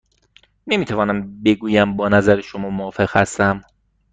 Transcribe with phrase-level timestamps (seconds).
[0.67, 3.61] نمی توانم بگویم با نظر شما موافق هستم.